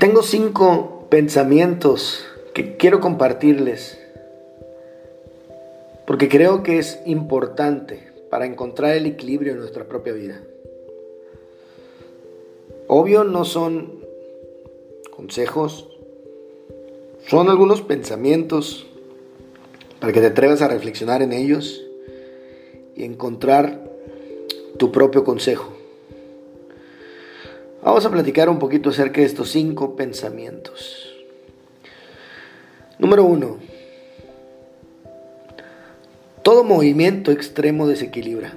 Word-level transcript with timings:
Tengo 0.00 0.22
cinco 0.22 1.06
pensamientos 1.10 2.24
que 2.54 2.76
quiero 2.76 3.00
compartirles 3.00 3.98
porque 6.06 6.28
creo 6.28 6.62
que 6.62 6.78
es 6.78 7.00
importante 7.04 8.08
para 8.30 8.46
encontrar 8.46 8.96
el 8.96 9.06
equilibrio 9.06 9.52
en 9.52 9.58
nuestra 9.58 9.84
propia 9.84 10.14
vida. 10.14 10.42
Obvio 12.88 13.24
no 13.24 13.44
son 13.44 14.04
consejos, 15.10 15.88
son 17.26 17.50
algunos 17.50 17.82
pensamientos 17.82 18.87
para 20.00 20.12
que 20.12 20.20
te 20.20 20.26
atrevas 20.26 20.62
a 20.62 20.68
reflexionar 20.68 21.22
en 21.22 21.32
ellos 21.32 21.84
y 22.94 23.04
encontrar 23.04 23.82
tu 24.76 24.92
propio 24.92 25.24
consejo. 25.24 25.72
Vamos 27.82 28.04
a 28.04 28.10
platicar 28.10 28.48
un 28.48 28.58
poquito 28.58 28.90
acerca 28.90 29.20
de 29.20 29.26
estos 29.26 29.50
cinco 29.50 29.96
pensamientos. 29.96 31.14
Número 32.98 33.24
uno. 33.24 33.58
Todo 36.42 36.64
movimiento 36.64 37.30
extremo 37.30 37.86
desequilibra, 37.86 38.54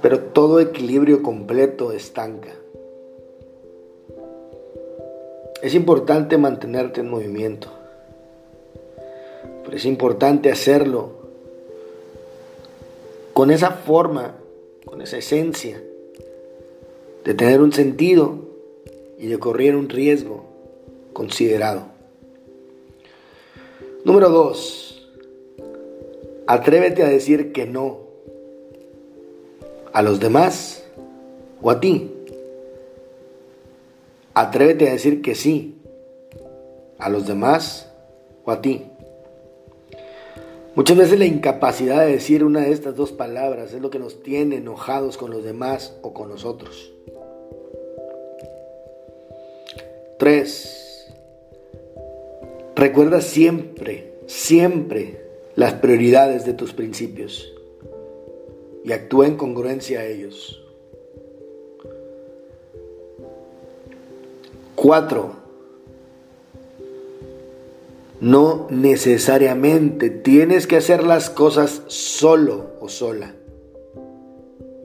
pero 0.00 0.20
todo 0.20 0.60
equilibrio 0.60 1.22
completo 1.22 1.92
estanca. 1.92 2.50
Es 5.62 5.74
importante 5.74 6.38
mantenerte 6.38 7.00
en 7.00 7.10
movimiento, 7.10 7.68
pero 9.66 9.78
es 9.78 9.84
importante 9.84 10.52
hacerlo 10.52 11.10
con 13.32 13.50
esa 13.50 13.72
forma, 13.72 14.36
con 14.84 15.02
esa 15.02 15.18
esencia 15.18 15.82
de 17.24 17.34
tener 17.34 17.60
un 17.60 17.72
sentido 17.72 18.38
y 19.18 19.26
de 19.26 19.38
correr 19.40 19.74
un 19.74 19.88
riesgo 19.88 20.44
considerado. 21.12 21.86
Número 24.04 24.28
2. 24.28 25.08
Atrévete 26.46 27.02
a 27.02 27.08
decir 27.08 27.50
que 27.50 27.66
no 27.66 27.98
a 29.92 30.00
los 30.00 30.20
demás 30.20 30.84
o 31.60 31.72
a 31.72 31.80
ti. 31.80 32.12
Atrévete 34.32 34.88
a 34.88 34.92
decir 34.92 35.22
que 35.22 35.34
sí 35.34 35.74
a 36.98 37.08
los 37.08 37.26
demás 37.26 37.90
o 38.44 38.52
a 38.52 38.62
ti. 38.62 38.92
Muchas 40.76 40.98
veces 40.98 41.18
la 41.18 41.24
incapacidad 41.24 42.04
de 42.04 42.12
decir 42.12 42.44
una 42.44 42.60
de 42.60 42.70
estas 42.70 42.94
dos 42.94 43.10
palabras 43.10 43.72
es 43.72 43.80
lo 43.80 43.88
que 43.88 43.98
nos 43.98 44.22
tiene 44.22 44.56
enojados 44.56 45.16
con 45.16 45.30
los 45.30 45.42
demás 45.42 45.96
o 46.02 46.12
con 46.12 46.28
nosotros. 46.28 46.92
3. 50.18 51.14
Recuerda 52.74 53.22
siempre, 53.22 54.12
siempre 54.26 55.18
las 55.54 55.72
prioridades 55.72 56.44
de 56.44 56.52
tus 56.52 56.74
principios 56.74 57.50
y 58.84 58.92
actúa 58.92 59.28
en 59.28 59.38
congruencia 59.38 60.00
a 60.00 60.04
ellos. 60.04 60.62
4. 64.74 65.45
No 68.20 68.66
necesariamente 68.70 70.08
tienes 70.08 70.66
que 70.66 70.76
hacer 70.76 71.02
las 71.02 71.28
cosas 71.28 71.82
solo 71.88 72.70
o 72.80 72.88
sola, 72.88 73.34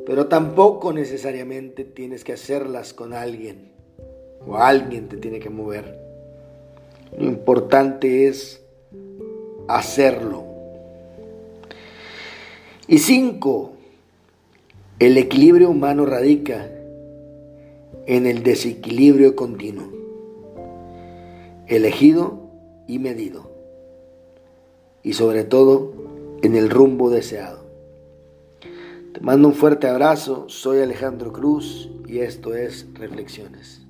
pero 0.05 0.27
tampoco 0.27 0.91
necesariamente 0.91 1.85
tienes 1.85 2.25
que 2.25 2.33
hacerlas 2.33 2.93
con 2.93 3.13
alguien 3.13 3.71
o 4.45 4.57
alguien 4.57 5.07
te 5.07 5.15
tiene 5.15 5.39
que 5.39 5.49
mover. 5.49 5.97
Lo 7.17 7.25
importante 7.25 8.27
es 8.27 8.61
hacerlo. 9.69 10.43
Y 12.87 12.97
cinco, 12.97 13.71
el 14.99 15.17
equilibrio 15.17 15.69
humano 15.69 16.05
radica 16.05 16.69
en 18.05 18.27
el 18.27 18.43
desequilibrio 18.43 19.37
continuo, 19.37 19.89
elegido 21.67 22.40
y 22.91 22.99
medido, 22.99 23.49
y 25.01 25.13
sobre 25.13 25.45
todo 25.45 25.93
en 26.41 26.57
el 26.57 26.69
rumbo 26.69 27.09
deseado. 27.09 27.63
Te 29.13 29.21
mando 29.21 29.47
un 29.47 29.53
fuerte 29.53 29.87
abrazo, 29.87 30.49
soy 30.49 30.81
Alejandro 30.81 31.31
Cruz 31.31 31.89
y 32.05 32.19
esto 32.19 32.53
es 32.53 32.85
Reflexiones. 32.93 33.87